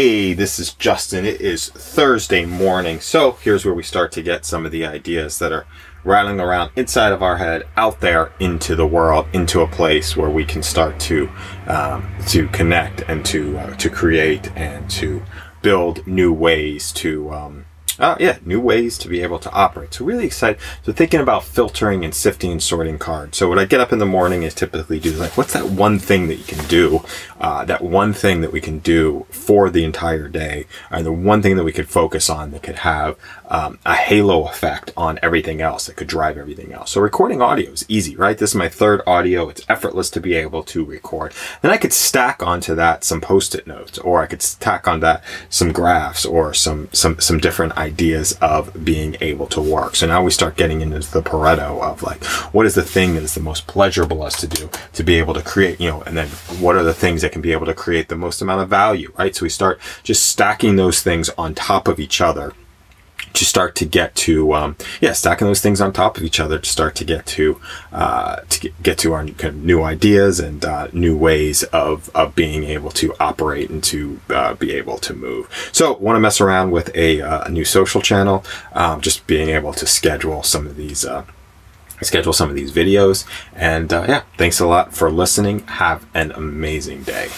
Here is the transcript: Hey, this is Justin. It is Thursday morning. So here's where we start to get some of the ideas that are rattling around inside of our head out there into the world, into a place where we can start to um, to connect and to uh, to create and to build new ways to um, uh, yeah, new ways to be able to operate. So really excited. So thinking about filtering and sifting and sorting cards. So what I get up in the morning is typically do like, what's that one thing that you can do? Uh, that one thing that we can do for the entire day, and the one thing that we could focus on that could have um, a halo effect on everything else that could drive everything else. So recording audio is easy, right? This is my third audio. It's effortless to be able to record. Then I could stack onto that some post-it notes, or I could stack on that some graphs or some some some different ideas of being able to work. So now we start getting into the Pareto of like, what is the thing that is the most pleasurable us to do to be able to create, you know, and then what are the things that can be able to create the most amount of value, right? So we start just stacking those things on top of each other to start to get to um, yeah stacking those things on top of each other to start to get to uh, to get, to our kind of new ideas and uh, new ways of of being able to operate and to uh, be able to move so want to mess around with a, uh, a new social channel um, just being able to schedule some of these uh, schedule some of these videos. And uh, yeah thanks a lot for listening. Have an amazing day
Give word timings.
Hey, 0.00 0.32
this 0.32 0.58
is 0.58 0.72
Justin. 0.72 1.26
It 1.26 1.42
is 1.42 1.68
Thursday 1.68 2.46
morning. 2.46 3.00
So 3.00 3.32
here's 3.32 3.66
where 3.66 3.74
we 3.74 3.82
start 3.82 4.12
to 4.12 4.22
get 4.22 4.46
some 4.46 4.64
of 4.64 4.72
the 4.72 4.86
ideas 4.86 5.38
that 5.40 5.52
are 5.52 5.66
rattling 6.04 6.40
around 6.40 6.70
inside 6.74 7.12
of 7.12 7.22
our 7.22 7.36
head 7.36 7.64
out 7.76 8.00
there 8.00 8.32
into 8.40 8.74
the 8.74 8.86
world, 8.86 9.26
into 9.34 9.60
a 9.60 9.66
place 9.66 10.16
where 10.16 10.30
we 10.30 10.46
can 10.46 10.62
start 10.62 10.98
to 11.00 11.28
um, 11.66 12.10
to 12.28 12.48
connect 12.48 13.02
and 13.08 13.26
to 13.26 13.58
uh, 13.58 13.76
to 13.76 13.90
create 13.90 14.50
and 14.56 14.88
to 14.92 15.22
build 15.60 16.06
new 16.06 16.32
ways 16.32 16.92
to 16.92 17.30
um, 17.30 17.66
uh, 18.00 18.16
yeah, 18.18 18.38
new 18.44 18.60
ways 18.60 18.96
to 18.96 19.08
be 19.08 19.22
able 19.22 19.38
to 19.38 19.52
operate. 19.52 19.92
So 19.92 20.04
really 20.04 20.24
excited. 20.24 20.60
So 20.82 20.92
thinking 20.92 21.20
about 21.20 21.44
filtering 21.44 22.04
and 22.04 22.14
sifting 22.14 22.50
and 22.50 22.62
sorting 22.62 22.98
cards. 22.98 23.36
So 23.36 23.48
what 23.48 23.58
I 23.58 23.66
get 23.66 23.80
up 23.80 23.92
in 23.92 23.98
the 23.98 24.06
morning 24.06 24.42
is 24.42 24.54
typically 24.54 24.98
do 24.98 25.12
like, 25.12 25.36
what's 25.36 25.52
that 25.52 25.66
one 25.66 25.98
thing 25.98 26.28
that 26.28 26.36
you 26.36 26.44
can 26.44 26.66
do? 26.66 27.04
Uh, 27.40 27.64
that 27.64 27.82
one 27.82 28.12
thing 28.12 28.42
that 28.42 28.52
we 28.52 28.60
can 28.60 28.78
do 28.80 29.26
for 29.30 29.70
the 29.70 29.84
entire 29.84 30.28
day, 30.28 30.66
and 30.90 31.06
the 31.06 31.12
one 31.12 31.40
thing 31.40 31.56
that 31.56 31.64
we 31.64 31.72
could 31.72 31.88
focus 31.88 32.28
on 32.28 32.50
that 32.50 32.62
could 32.62 32.76
have 32.76 33.16
um, 33.48 33.78
a 33.84 33.94
halo 33.94 34.46
effect 34.46 34.92
on 34.96 35.18
everything 35.22 35.60
else 35.60 35.86
that 35.86 35.96
could 35.96 36.06
drive 36.06 36.36
everything 36.36 36.72
else. 36.72 36.92
So 36.92 37.00
recording 37.00 37.40
audio 37.42 37.70
is 37.70 37.84
easy, 37.88 38.14
right? 38.14 38.38
This 38.38 38.50
is 38.50 38.56
my 38.56 38.68
third 38.68 39.00
audio. 39.06 39.48
It's 39.48 39.64
effortless 39.68 40.10
to 40.10 40.20
be 40.20 40.34
able 40.34 40.62
to 40.64 40.84
record. 40.84 41.32
Then 41.62 41.72
I 41.72 41.76
could 41.76 41.92
stack 41.92 42.42
onto 42.42 42.74
that 42.74 43.04
some 43.04 43.20
post-it 43.20 43.66
notes, 43.66 43.98
or 43.98 44.22
I 44.22 44.26
could 44.26 44.42
stack 44.42 44.86
on 44.86 45.00
that 45.00 45.24
some 45.48 45.72
graphs 45.72 46.26
or 46.26 46.54
some 46.54 46.88
some 46.92 47.18
some 47.20 47.38
different 47.38 47.76
ideas 47.76 48.36
of 48.40 48.84
being 48.84 49.16
able 49.20 49.46
to 49.48 49.60
work. 49.60 49.96
So 49.96 50.06
now 50.06 50.22
we 50.22 50.30
start 50.30 50.56
getting 50.56 50.80
into 50.82 51.00
the 51.00 51.22
Pareto 51.22 51.82
of 51.82 52.02
like, 52.02 52.22
what 52.52 52.66
is 52.66 52.74
the 52.74 52.82
thing 52.82 53.14
that 53.14 53.22
is 53.22 53.34
the 53.34 53.40
most 53.40 53.66
pleasurable 53.66 54.22
us 54.22 54.40
to 54.40 54.46
do 54.46 54.70
to 54.92 55.02
be 55.02 55.16
able 55.16 55.34
to 55.34 55.42
create, 55.42 55.80
you 55.80 55.88
know, 55.88 56.02
and 56.02 56.16
then 56.16 56.28
what 56.60 56.76
are 56.76 56.82
the 56.82 56.94
things 56.94 57.22
that 57.22 57.32
can 57.32 57.42
be 57.42 57.52
able 57.52 57.66
to 57.66 57.74
create 57.74 58.08
the 58.08 58.16
most 58.16 58.42
amount 58.42 58.60
of 58.62 58.68
value, 58.68 59.12
right? 59.18 59.34
So 59.34 59.44
we 59.44 59.48
start 59.48 59.80
just 60.02 60.26
stacking 60.26 60.76
those 60.76 61.02
things 61.02 61.30
on 61.30 61.54
top 61.54 61.88
of 61.88 61.98
each 61.98 62.20
other 62.20 62.54
to 63.32 63.44
start 63.44 63.74
to 63.76 63.84
get 63.84 64.14
to 64.14 64.52
um, 64.54 64.76
yeah 65.00 65.12
stacking 65.12 65.46
those 65.46 65.60
things 65.60 65.80
on 65.80 65.92
top 65.92 66.16
of 66.16 66.22
each 66.22 66.40
other 66.40 66.58
to 66.58 66.68
start 66.68 66.94
to 66.96 67.04
get 67.04 67.26
to 67.26 67.60
uh, 67.92 68.40
to 68.48 68.70
get, 68.82 68.98
to 68.98 69.12
our 69.12 69.24
kind 69.26 69.54
of 69.54 69.56
new 69.56 69.82
ideas 69.82 70.40
and 70.40 70.64
uh, 70.64 70.88
new 70.92 71.16
ways 71.16 71.62
of 71.64 72.10
of 72.14 72.34
being 72.34 72.64
able 72.64 72.90
to 72.90 73.14
operate 73.20 73.70
and 73.70 73.84
to 73.84 74.20
uh, 74.30 74.54
be 74.54 74.72
able 74.72 74.98
to 74.98 75.14
move 75.14 75.70
so 75.72 75.96
want 75.98 76.16
to 76.16 76.20
mess 76.20 76.40
around 76.40 76.70
with 76.70 76.94
a, 76.96 77.20
uh, 77.20 77.44
a 77.44 77.48
new 77.50 77.64
social 77.64 78.00
channel 78.00 78.44
um, 78.72 79.00
just 79.00 79.26
being 79.26 79.50
able 79.50 79.72
to 79.72 79.86
schedule 79.86 80.42
some 80.42 80.66
of 80.66 80.76
these 80.76 81.04
uh, 81.04 81.24
schedule 82.02 82.32
some 82.32 82.48
of 82.48 82.56
these 82.56 82.72
videos. 82.72 83.26
And 83.54 83.92
uh, 83.92 84.04
yeah 84.08 84.22
thanks 84.36 84.60
a 84.60 84.66
lot 84.66 84.94
for 84.94 85.10
listening. 85.10 85.60
Have 85.60 86.06
an 86.14 86.32
amazing 86.32 87.02
day 87.02 87.28